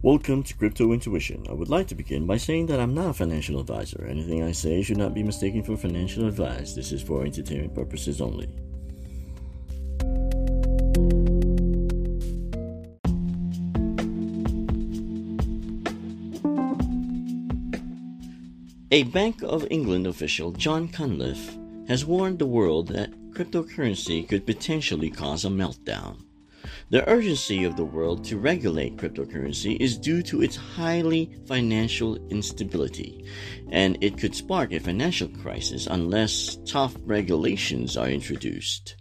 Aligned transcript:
Welcome 0.00 0.44
to 0.44 0.54
Crypto 0.54 0.92
Intuition. 0.92 1.44
I 1.50 1.54
would 1.54 1.70
like 1.70 1.88
to 1.88 1.96
begin 1.96 2.24
by 2.24 2.36
saying 2.36 2.66
that 2.66 2.78
I'm 2.78 2.94
not 2.94 3.10
a 3.10 3.12
financial 3.12 3.58
advisor. 3.58 4.06
Anything 4.06 4.44
I 4.44 4.52
say 4.52 4.80
should 4.80 4.96
not 4.96 5.12
be 5.12 5.24
mistaken 5.24 5.64
for 5.64 5.76
financial 5.76 6.28
advice. 6.28 6.72
This 6.72 6.92
is 6.92 7.02
for 7.02 7.24
entertainment 7.24 7.74
purposes 7.74 8.20
only. 8.20 8.48
A 18.92 19.02
Bank 19.02 19.42
of 19.42 19.66
England 19.68 20.06
official, 20.06 20.52
John 20.52 20.86
Cunliffe, 20.86 21.58
has 21.88 22.04
warned 22.04 22.38
the 22.38 22.46
world 22.46 22.86
that 22.88 23.10
cryptocurrency 23.32 24.28
could 24.28 24.46
potentially 24.46 25.10
cause 25.10 25.44
a 25.44 25.48
meltdown. 25.48 26.27
The 26.90 27.08
urgency 27.08 27.64
of 27.64 27.76
the 27.76 27.84
world 27.84 28.24
to 28.24 28.38
regulate 28.38 28.96
cryptocurrency 28.96 29.76
is 29.78 29.98
due 29.98 30.22
to 30.22 30.42
its 30.42 30.56
highly 30.56 31.36
financial 31.46 32.16
instability, 32.28 33.24
and 33.70 33.98
it 34.00 34.16
could 34.16 34.34
spark 34.34 34.72
a 34.72 34.80
financial 34.80 35.28
crisis 35.28 35.86
unless 35.86 36.58
tough 36.64 36.96
regulations 37.04 37.96
are 37.96 38.08
introduced. 38.08 38.96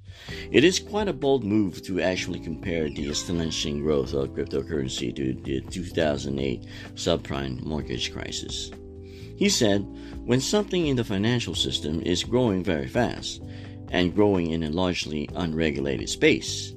It 0.51 0.63
is 0.63 0.79
quite 0.79 1.07
a 1.07 1.13
bold 1.13 1.43
move 1.43 1.81
to 1.83 2.01
actually 2.01 2.39
compare 2.39 2.89
the 2.89 3.07
astonishing 3.07 3.81
growth 3.81 4.13
of 4.13 4.29
cryptocurrency 4.29 5.15
to 5.15 5.33
the 5.33 5.61
2008 5.61 6.65
subprime 6.95 7.63
mortgage 7.63 8.11
crisis. 8.11 8.71
He 9.37 9.49
said, 9.49 9.81
when 10.25 10.41
something 10.41 10.87
in 10.87 10.95
the 10.95 11.03
financial 11.03 11.55
system 11.55 12.01
is 12.01 12.23
growing 12.23 12.63
very 12.63 12.87
fast 12.87 13.43
and 13.91 14.13
growing 14.13 14.51
in 14.51 14.63
a 14.63 14.69
largely 14.69 15.29
unregulated 15.35 16.09
space, 16.09 16.73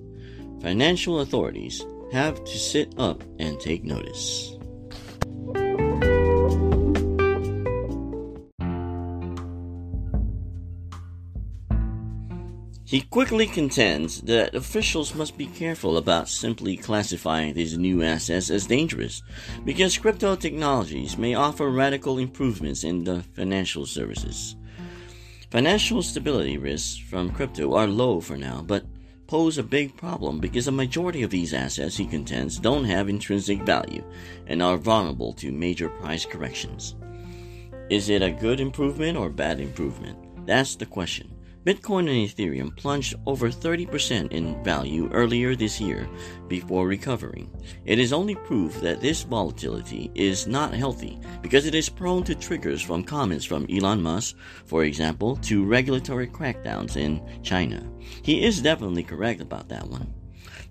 financial 0.60 1.20
authorities 1.20 1.84
have 2.12 2.42
to 2.44 2.58
sit 2.58 2.94
up 2.98 3.22
and 3.38 3.58
take 3.60 3.84
notice. 3.84 4.56
He 12.84 13.02
quickly 13.02 13.46
contends 13.46 14.20
that 14.22 14.56
officials 14.56 15.14
must 15.14 15.38
be 15.38 15.46
careful 15.46 15.96
about 15.96 16.28
simply 16.28 16.76
classifying 16.76 17.54
these 17.54 17.78
new 17.78 18.02
assets 18.02 18.50
as 18.50 18.66
dangerous, 18.66 19.22
because 19.64 19.96
crypto 19.96 20.34
technologies 20.34 21.16
may 21.16 21.34
offer 21.34 21.70
radical 21.70 22.18
improvements 22.18 22.82
in 22.82 23.04
the 23.04 23.22
financial 23.36 23.86
services. 23.86 24.56
Financial 25.52 26.02
stability 26.02 26.58
risks 26.58 26.96
from 26.98 27.30
crypto 27.30 27.74
are 27.74 27.86
low 27.86 28.18
for 28.18 28.36
now, 28.36 28.60
but 28.60 28.84
pose 29.30 29.58
a 29.58 29.62
big 29.62 29.96
problem 29.96 30.40
because 30.40 30.66
a 30.66 30.72
majority 30.72 31.22
of 31.22 31.30
these 31.30 31.54
assets, 31.54 31.96
he 31.96 32.04
contends, 32.04 32.58
don't 32.58 32.84
have 32.84 33.08
intrinsic 33.08 33.62
value 33.62 34.02
and 34.48 34.60
are 34.60 34.76
vulnerable 34.76 35.32
to 35.32 35.52
major 35.52 35.88
price 35.88 36.26
corrections. 36.26 36.96
Is 37.90 38.08
it 38.08 38.22
a 38.22 38.32
good 38.32 38.58
improvement 38.58 39.16
or 39.16 39.30
bad 39.30 39.60
improvement? 39.60 40.18
That's 40.46 40.74
the 40.74 40.84
question. 40.84 41.32
Bitcoin 41.64 42.08
and 42.08 42.26
Ethereum 42.26 42.74
plunged 42.74 43.16
over 43.26 43.50
30% 43.50 44.32
in 44.32 44.64
value 44.64 45.10
earlier 45.12 45.54
this 45.54 45.78
year 45.78 46.08
before 46.48 46.86
recovering. 46.86 47.50
It 47.84 47.98
is 47.98 48.14
only 48.14 48.34
proof 48.34 48.80
that 48.80 49.02
this 49.02 49.24
volatility 49.24 50.10
is 50.14 50.46
not 50.46 50.72
healthy 50.72 51.20
because 51.42 51.66
it 51.66 51.74
is 51.74 51.90
prone 51.90 52.24
to 52.24 52.34
triggers 52.34 52.80
from 52.80 53.04
comments 53.04 53.44
from 53.44 53.66
Elon 53.70 54.00
Musk, 54.00 54.36
for 54.64 54.84
example, 54.84 55.36
to 55.36 55.66
regulatory 55.66 56.28
crackdowns 56.28 56.96
in 56.96 57.20
China. 57.42 57.86
He 58.22 58.42
is 58.42 58.62
definitely 58.62 59.02
correct 59.02 59.42
about 59.42 59.68
that 59.68 59.86
one. 59.86 60.14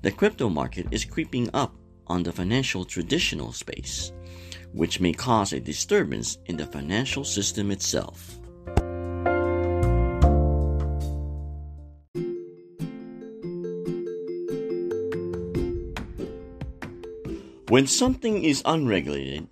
The 0.01 0.11
crypto 0.11 0.49
market 0.49 0.87
is 0.89 1.05
creeping 1.05 1.51
up 1.53 1.75
on 2.07 2.23
the 2.23 2.31
financial 2.31 2.83
traditional 2.83 3.51
space, 3.51 4.11
which 4.73 4.99
may 4.99 5.13
cause 5.13 5.53
a 5.53 5.59
disturbance 5.59 6.39
in 6.47 6.57
the 6.57 6.65
financial 6.65 7.23
system 7.23 7.69
itself. 7.69 8.38
When 17.69 17.85
something 17.85 18.43
is 18.43 18.63
unregulated, 18.65 19.47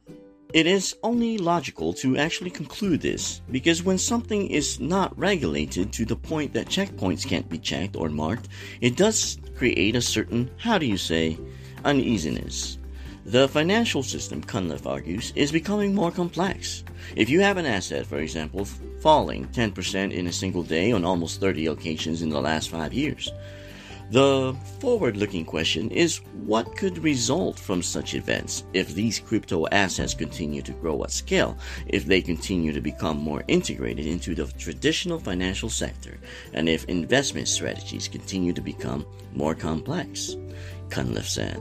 it 0.52 0.66
is 0.66 0.96
only 1.04 1.38
logical 1.38 1.94
to 2.02 2.18
actually 2.18 2.50
conclude 2.50 3.00
this, 3.00 3.42
because 3.52 3.84
when 3.84 4.00
something 4.00 4.48
is 4.48 4.80
not 4.80 5.16
regulated 5.20 5.94
to 5.94 6.04
the 6.04 6.16
point 6.16 6.52
that 6.54 6.66
checkpoints 6.66 7.28
can't 7.28 7.48
be 7.48 7.60
checked 7.60 7.96
or 7.96 8.10
marked, 8.10 8.48
it 8.82 8.98
does 8.98 9.38
create 9.56 9.96
a 9.96 10.02
certain, 10.02 10.50
how 10.58 10.80
do 10.80 10.88
you 10.88 10.98
say, 10.98 11.38
uneasiness. 11.86 12.80
The 13.24 13.48
financial 13.48 14.02
system, 14.02 14.42
Cunliffe 14.42 14.88
argues, 14.88 15.32
is 15.36 15.52
becoming 15.52 15.94
more 15.94 16.10
complex. 16.10 16.84
If 17.16 17.30
you 17.30 17.42
have 17.42 17.58
an 17.58 17.68
asset, 17.68 18.08
for 18.08 18.18
example, 18.18 18.66
falling 19.00 19.46
10% 19.50 20.12
in 20.12 20.26
a 20.26 20.32
single 20.32 20.64
day 20.64 20.92
on 20.92 21.06
almost 21.06 21.40
30 21.40 21.68
occasions 21.68 22.24
in 22.24 22.30
the 22.30 22.42
last 22.42 22.72
five 22.72 22.96
years, 22.96 23.32
the 24.10 24.56
forward 24.80 25.18
looking 25.18 25.44
question 25.44 25.92
is 25.92 26.22
what 26.46 26.78
could 26.78 26.98
result 27.00 27.60
from 27.60 27.82
such 27.82 28.14
events 28.14 28.64
if 28.74 28.94
these 28.94 29.20
crypto 29.20 29.68
assets 29.72 30.14
continue 30.14 30.62
to 30.62 30.72
grow 30.72 31.04
at 31.04 31.12
scale, 31.12 31.58
if 31.88 32.06
they 32.06 32.22
continue 32.22 32.72
to 32.72 32.80
become 32.80 33.18
more 33.18 33.44
integrated 33.48 34.06
into 34.06 34.34
the 34.34 34.48
traditional 34.58 35.20
financial 35.20 35.70
sector, 35.70 36.18
and 36.54 36.70
if 36.70 36.86
investment 36.86 37.48
strategies 37.48 38.08
continue 38.08 38.54
to 38.54 38.62
become 38.62 39.06
more 39.34 39.54
complex? 39.56 40.36
Cunliffe 40.90 41.28
said. 41.28 41.60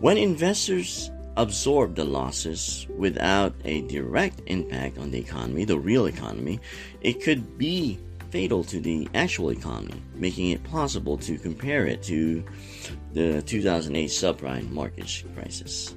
When 0.00 0.16
investors 0.16 1.10
absorb 1.36 1.96
the 1.96 2.04
losses 2.04 2.86
without 2.96 3.54
a 3.64 3.82
direct 3.82 4.40
impact 4.46 4.96
on 4.98 5.10
the 5.10 5.18
economy, 5.18 5.64
the 5.64 5.78
real 5.78 6.06
economy, 6.06 6.60
it 7.02 7.22
could 7.22 7.58
be 7.58 7.98
fatal 8.36 8.62
to 8.62 8.80
the 8.80 9.08
actual 9.14 9.50
economy, 9.50 9.98
making 10.14 10.50
it 10.50 10.62
possible 10.62 11.16
to 11.16 11.38
compare 11.38 11.86
it 11.86 12.02
to 12.02 12.44
the 13.14 13.40
2008 13.46 14.10
subprime 14.10 14.70
mortgage 14.72 15.24
crisis. 15.34 15.94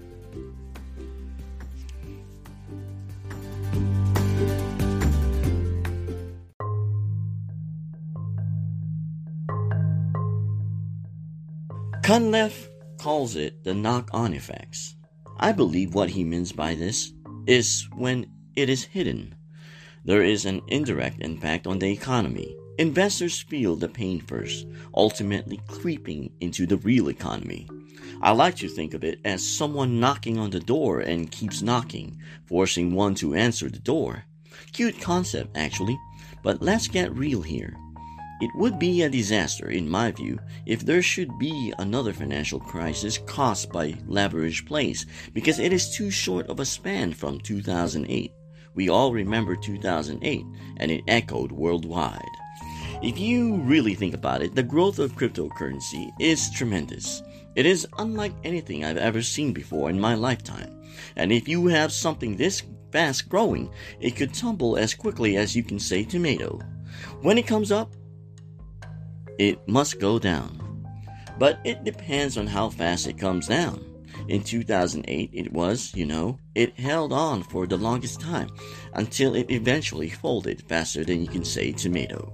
Cunliffe 12.04 12.70
calls 13.00 13.36
it 13.36 13.66
the 13.66 13.74
knock 13.74 14.10
on 14.14 14.34
effects. 14.34 14.96
I 15.36 15.52
believe 15.52 15.94
what 15.94 16.10
he 16.10 16.24
means 16.24 16.54
by 16.54 16.74
this 16.74 17.12
is 17.48 17.86
when 17.98 18.28
it 18.56 18.70
is 18.70 18.86
hidden 18.86 19.36
there 20.06 20.24
is 20.24 20.46
an 20.46 20.62
indirect 20.68 21.22
impact 21.22 21.68
on 21.68 21.80
the 21.80 21.92
economy. 21.92 22.56
Investors 22.78 23.42
feel 23.42 23.76
the 23.76 23.90
pain 23.90 24.22
first, 24.22 24.66
ultimately 24.94 25.60
creeping 25.68 26.32
into 26.40 26.66
the 26.66 26.78
real 26.78 27.10
economy. 27.10 27.68
I 28.22 28.32
like 28.32 28.56
to 28.58 28.70
think 28.70 28.94
of 28.94 29.04
it 29.04 29.20
as 29.26 29.46
someone 29.46 30.00
knocking 30.00 30.38
on 30.38 30.50
the 30.50 30.60
door 30.60 31.02
and 31.02 31.32
keeps 31.32 31.62
knocking, 31.62 32.18
forcing 32.46 32.94
one 32.94 33.16
to 33.16 33.36
answer 33.36 33.70
the 33.70 33.80
door. 33.80 34.24
Cute 34.74 35.00
concept, 35.02 35.56
actually, 35.56 35.98
but 36.44 36.62
let's 36.62 36.88
get 36.88 37.16
real 37.16 37.42
here. 37.42 37.76
It 38.42 38.52
would 38.56 38.80
be 38.80 39.02
a 39.02 39.10
disaster, 39.10 39.70
in 39.70 39.90
my 39.90 40.12
view, 40.12 40.40
if 40.66 40.86
there 40.86 41.02
should 41.02 41.38
be 41.38 41.74
another 41.78 42.14
financial 42.14 42.60
crisis 42.60 43.18
caused 43.18 43.70
by 43.72 43.96
leverage 44.08 44.66
plays, 44.66 45.06
because 45.34 45.60
it 45.60 45.74
is 45.74 45.94
too 45.94 46.10
short 46.10 46.48
of 46.48 46.62
a 46.62 46.66
span 46.66 47.14
from 47.14 47.40
2008. 47.40 48.32
We 48.76 48.90
all 48.90 49.14
remember 49.14 49.56
2008, 49.56 50.46
and 50.78 50.92
it 50.92 51.04
echoed 51.08 51.52
worldwide. 51.52 52.22
If 53.02 53.18
you 53.18 53.56
really 53.56 53.96
think 53.96 54.14
about 54.14 54.42
it, 54.42 54.56
the 54.56 54.64
growth 54.64 55.00
of 55.00 55.16
cryptocurrency 55.16 56.12
is 56.20 56.52
tremendous. 56.52 57.24
It 57.56 57.66
is 57.66 57.88
unlike 57.98 58.34
anything 58.44 58.84
I've 58.84 58.98
ever 58.98 59.22
seen 59.22 59.54
before 59.54 59.90
in 59.90 60.00
my 60.00 60.16
lifetime. 60.16 60.82
And 61.16 61.32
if 61.32 61.48
you 61.48 61.68
have 61.68 61.92
something 61.92 62.36
this 62.36 62.64
fast 62.92 63.30
growing, 63.30 63.70
it 64.00 64.16
could 64.16 64.34
tumble 64.34 64.78
as 64.78 64.94
quickly 64.94 65.38
as 65.38 65.56
you 65.56 65.64
can 65.64 65.80
say 65.80 66.04
tomato. 66.04 66.60
When 67.22 67.38
it 67.38 67.48
comes 67.48 67.72
up, 67.72 67.94
it 69.38 69.66
must 69.68 70.00
go 70.00 70.20
down. 70.20 70.86
But 71.38 71.60
it 71.64 71.86
depends 71.86 72.38
on 72.38 72.48
how 72.48 72.70
fast 72.70 73.08
it 73.08 73.18
comes 73.18 73.48
down. 73.48 73.89
In 74.30 74.44
2008, 74.44 75.32
it 75.34 75.52
was, 75.52 75.92
you 75.96 76.06
know, 76.06 76.38
it 76.54 76.78
held 76.78 77.12
on 77.12 77.42
for 77.42 77.66
the 77.66 77.78
longest 77.78 78.22
time 78.22 78.52
until 78.94 79.34
it 79.34 79.50
eventually 79.50 80.08
folded 80.08 80.62
faster 80.62 81.04
than 81.04 81.22
you 81.22 81.28
can 81.28 81.44
say 81.44 81.72
tomato. 81.72 82.32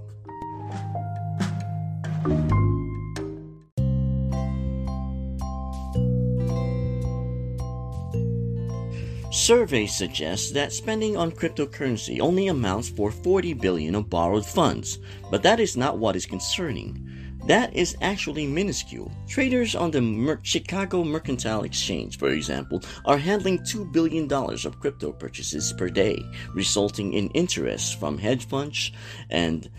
Surveys 9.32 9.96
suggest 9.96 10.52
that 10.52 10.72
spending 10.74 11.16
on 11.16 11.32
cryptocurrency 11.32 12.20
only 12.20 12.48
amounts 12.48 12.90
for 12.90 13.10
40 13.10 13.54
billion 13.54 13.94
of 13.94 14.10
borrowed 14.10 14.44
funds, 14.44 14.98
but 15.30 15.42
that 15.42 15.60
is 15.60 15.78
not 15.78 15.96
what 15.96 16.14
is 16.14 16.26
concerning. 16.26 17.06
That 17.46 17.72
is 17.76 17.96
actually 18.00 18.44
minuscule. 18.48 19.12
Traders 19.28 19.76
on 19.76 19.92
the 19.92 20.00
Mer- 20.00 20.40
Chicago 20.42 21.04
Mercantile 21.04 21.62
Exchange, 21.62 22.18
for 22.18 22.30
example, 22.30 22.82
are 23.04 23.18
handling 23.18 23.60
$2 23.60 23.92
billion 23.92 24.30
of 24.32 24.80
crypto 24.80 25.12
purchases 25.12 25.72
per 25.72 25.88
day, 25.88 26.20
resulting 26.54 27.12
in 27.12 27.28
interest 27.30 28.00
from 28.00 28.18
hedge 28.18 28.48
funds 28.48 28.90
and 29.30 29.70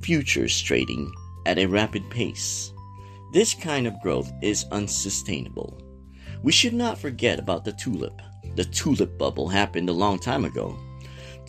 futures 0.00 0.60
trading 0.60 1.12
at 1.46 1.58
a 1.58 1.66
rapid 1.66 2.10
pace. 2.10 2.72
This 3.32 3.54
kind 3.54 3.86
of 3.86 4.00
growth 4.02 4.30
is 4.42 4.66
unsustainable. 4.72 5.80
We 6.42 6.50
should 6.50 6.74
not 6.74 6.98
forget 6.98 7.38
about 7.38 7.64
the 7.64 7.72
tulip. 7.72 8.20
The 8.56 8.64
tulip 8.64 9.16
bubble 9.16 9.48
happened 9.48 9.88
a 9.88 9.92
long 9.92 10.18
time 10.18 10.44
ago. 10.44 10.76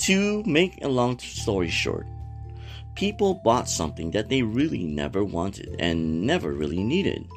To 0.06 0.44
make 0.44 0.84
a 0.84 0.88
long 0.88 1.18
story 1.18 1.70
short, 1.70 2.06
people 2.96 3.42
bought 3.44 3.70
something 3.70 4.12
that 4.12 4.30
they 4.30 4.42
really 4.42 4.84
never 4.84 5.24
wanted 5.24 5.76
and 5.80 6.22
never 6.22 6.52
really 6.52 6.84
needed. 6.84 7.28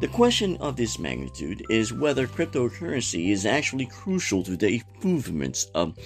The 0.00 0.08
question 0.08 0.56
of 0.58 0.76
this 0.76 0.98
magnitude 0.98 1.64
is 1.68 1.92
whether 1.92 2.26
cryptocurrency 2.26 3.30
is 3.30 3.46
actually 3.46 3.86
crucial 3.86 4.42
to 4.44 4.56
the 4.56 4.74
improvements 4.74 5.64
of 5.74 5.98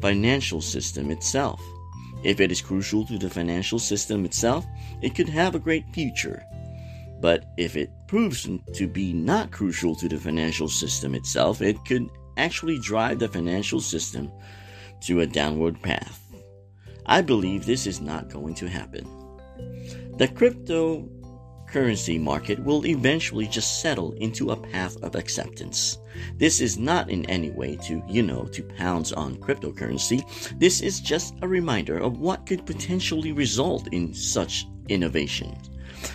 financial 0.00 0.60
system 0.60 1.10
itself. 1.10 1.60
If 2.24 2.40
it 2.40 2.50
is 2.50 2.60
crucial 2.60 3.06
to 3.06 3.18
the 3.18 3.30
financial 3.30 3.78
system 3.78 4.24
itself, 4.24 4.66
it 5.02 5.14
could 5.14 5.28
have 5.28 5.54
a 5.54 5.60
great 5.60 5.84
future. 5.92 6.42
But 7.20 7.46
if 7.56 7.76
it 7.76 7.90
proves 8.06 8.48
to 8.74 8.86
be 8.86 9.12
not 9.12 9.50
crucial 9.50 9.94
to 9.96 10.08
the 10.08 10.18
financial 10.18 10.68
system 10.68 11.14
itself, 11.14 11.60
it 11.62 11.84
could 11.84 12.08
actually 12.36 12.78
drive 12.78 13.18
the 13.18 13.28
financial 13.28 13.80
system 13.80 14.30
to 15.02 15.20
a 15.20 15.26
downward 15.26 15.80
path. 15.82 16.27
I 17.08 17.22
believe 17.22 17.64
this 17.64 17.86
is 17.86 18.00
not 18.02 18.28
going 18.28 18.54
to 18.56 18.68
happen. 18.68 19.06
The 20.18 20.28
cryptocurrency 20.28 22.20
market 22.20 22.62
will 22.62 22.84
eventually 22.84 23.46
just 23.46 23.80
settle 23.80 24.12
into 24.12 24.50
a 24.50 24.56
path 24.56 24.96
of 25.02 25.14
acceptance. 25.14 25.98
This 26.36 26.60
is 26.60 26.76
not 26.76 27.08
in 27.08 27.24
any 27.30 27.50
way 27.50 27.76
to, 27.86 28.02
you 28.08 28.22
know, 28.22 28.44
to 28.52 28.62
pounce 28.62 29.12
on 29.12 29.36
cryptocurrency. 29.36 30.22
This 30.58 30.82
is 30.82 31.00
just 31.00 31.34
a 31.40 31.48
reminder 31.48 31.96
of 31.96 32.18
what 32.18 32.44
could 32.46 32.66
potentially 32.66 33.32
result 33.32 33.88
in 33.92 34.12
such 34.12 34.66
innovation. 34.88 35.56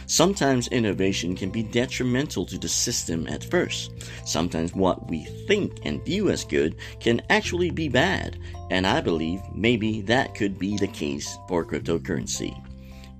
Sometimes 0.07 0.67
innovation 0.67 1.35
can 1.35 1.49
be 1.49 1.63
detrimental 1.63 2.45
to 2.45 2.57
the 2.57 2.67
system 2.67 3.27
at 3.27 3.43
first. 3.43 3.91
Sometimes 4.25 4.73
what 4.73 5.09
we 5.09 5.23
think 5.47 5.79
and 5.83 6.03
view 6.05 6.29
as 6.29 6.43
good 6.43 6.75
can 6.99 7.21
actually 7.29 7.71
be 7.71 7.89
bad, 7.89 8.37
and 8.69 8.85
I 8.85 9.01
believe 9.01 9.41
maybe 9.53 10.01
that 10.01 10.35
could 10.35 10.59
be 10.59 10.77
the 10.77 10.87
case 10.87 11.37
for 11.47 11.65
cryptocurrency. 11.65 12.55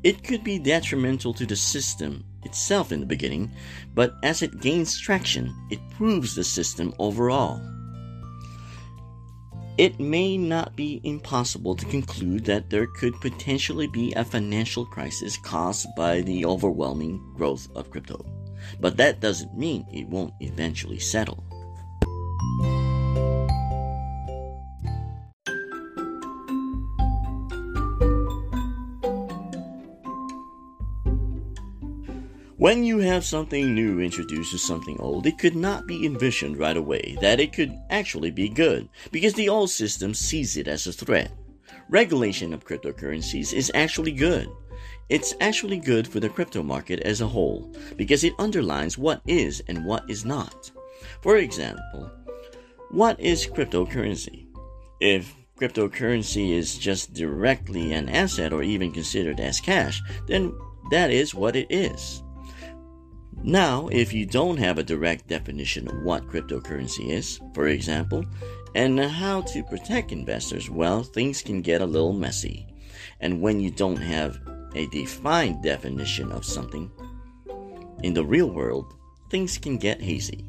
It 0.04 0.24
could 0.24 0.44
be 0.44 0.60
detrimental 0.60 1.33
to 1.36 1.45
the 1.45 1.56
system 1.56 2.25
itself 2.44 2.92
in 2.92 3.00
the 3.00 3.06
beginning, 3.06 3.51
but 3.95 4.15
as 4.21 4.42
it 4.42 4.60
gains 4.60 5.00
traction, 5.00 5.56
it 5.71 5.80
proves 5.92 6.36
the 6.36 6.44
system 6.44 6.94
overall. 7.00 7.62
It 9.75 10.00
may 10.00 10.38
not 10.38 10.75
be 10.75 11.02
impossible 11.04 11.75
to 11.75 11.86
conclude 11.88 12.46
that 12.46 12.70
there 12.70 12.86
could 12.86 13.20
potentially 13.22 13.88
be 13.88 14.14
a 14.14 14.24
financial 14.24 14.86
crisis 14.86 15.36
caused 15.36 15.88
by 15.96 16.22
the 16.22 16.46
overwhelming 16.46 17.20
growth 17.36 17.68
of 17.75 17.90
crypto, 17.90 18.24
but 18.80 18.98
that 18.98 19.20
doesn't 19.20 19.58
mean 19.58 19.88
it 19.92 20.08
won't 20.08 20.36
eventually 20.42 21.00
settle. 21.00 21.44
When 32.63 32.86
you 32.86 33.00
have 33.00 33.25
something 33.25 33.75
new 33.75 34.00
introduced 34.00 34.51
to 34.51 34.57
something 34.57 34.98
old, 35.01 35.27
it 35.27 35.38
could 35.38 35.54
not 35.54 35.86
be 35.86 36.06
envisioned 36.06 36.57
right 36.57 36.77
away 36.77 37.18
that 37.19 37.42
it 37.42 37.51
could 37.51 37.77
actually 37.89 38.31
be 38.31 38.48
good, 38.48 38.88
because 39.12 39.33
the 39.33 39.50
old 39.50 39.69
system 39.69 40.13
sees 40.13 40.56
it 40.56 40.69
as 40.69 40.88
a 40.88 40.94
threat. 40.94 41.33
Regulation 41.89 42.54
of 42.54 42.65
cryptocurrencies 42.65 43.51
is 43.51 43.69
actually 43.75 44.13
good. 44.13 44.48
It's 45.10 45.33
actually 45.42 45.75
good 45.75 46.07
for 46.07 46.21
the 46.21 46.30
crypto 46.30 46.63
market 46.63 47.01
as 47.01 47.19
a 47.19 47.27
whole, 47.27 47.75
because 47.98 48.24
it 48.24 48.31
underlines 48.39 48.98
what 48.98 49.21
is 49.27 49.62
and 49.68 49.83
what 49.83 50.10
is 50.10 50.24
not. 50.24 50.71
For 51.19 51.36
example, 51.36 52.10
what 52.92 53.19
is 53.19 53.45
cryptocurrency? 53.45 54.48
If 55.01 55.36
cryptocurrency 55.60 56.51
is 56.51 56.77
just 56.77 57.13
directly 57.13 57.92
an 57.92 58.07
asset 58.07 58.54
or 58.54 58.63
even 58.63 58.94
considered 58.94 59.42
as 59.42 59.60
cash, 59.60 60.01
then 60.27 60.57
that 60.92 61.12
is 61.12 61.36
what 61.36 61.57
it 61.57 61.68
is. 61.69 62.23
Now, 63.45 63.90
if 63.90 64.13
you 64.13 64.25
don't 64.25 64.56
have 64.57 64.78
a 64.78 64.84
direct 64.84 65.28
definition 65.28 65.90
of 65.90 66.01
what 66.01 66.28
cryptocurrency 66.30 67.10
is, 67.10 67.42
for 67.54 67.68
example, 67.68 68.24
and 68.74 68.98
how 68.98 69.42
to 69.42 69.63
protect 69.63 70.13
investors, 70.13 70.69
well, 70.69 71.04
things 71.04 71.42
can 71.42 71.62
get 71.62 71.81
a 71.81 71.86
little 71.86 72.13
messy. 72.13 72.66
And 73.19 73.42
when 73.42 73.60
you 73.60 73.69
don't 73.69 73.98
have 73.98 74.40
a 74.75 74.88
defined 74.88 75.62
definition 75.62 76.31
of 76.31 76.45
something, 76.45 76.90
in 78.01 78.13
the 78.13 78.24
real 78.24 78.50
world, 78.50 78.94
things 79.30 79.57
can 79.57 79.78
get 79.78 80.01
hazy. 80.01 80.48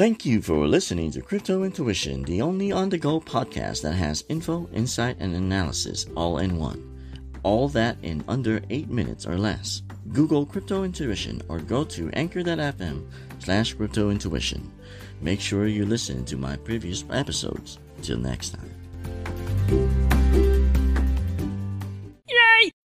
Thank 0.00 0.24
you 0.24 0.40
for 0.40 0.66
listening 0.66 1.10
to 1.10 1.20
Crypto 1.20 1.62
Intuition, 1.62 2.22
the 2.22 2.40
only 2.40 2.72
on 2.72 2.88
the 2.88 2.96
go 2.96 3.20
podcast 3.20 3.82
that 3.82 3.92
has 3.92 4.24
info, 4.30 4.66
insight, 4.72 5.18
and 5.20 5.34
analysis 5.34 6.06
all 6.16 6.38
in 6.38 6.56
one. 6.56 6.80
All 7.42 7.68
that 7.68 7.98
in 8.00 8.24
under 8.26 8.62
8 8.70 8.88
minutes 8.88 9.26
or 9.26 9.36
less. 9.36 9.82
Google 10.14 10.46
Crypto 10.46 10.84
Intuition 10.84 11.42
or 11.50 11.58
go 11.58 11.84
to 11.84 12.08
anchor.fm 12.14 13.04
slash 13.40 13.74
crypto 13.74 14.08
intuition. 14.08 14.72
Make 15.20 15.42
sure 15.42 15.66
you 15.66 15.84
listen 15.84 16.24
to 16.24 16.38
my 16.38 16.56
previous 16.56 17.04
episodes. 17.10 17.78
Till 18.00 18.16
next 18.16 18.56
time. 18.56 19.99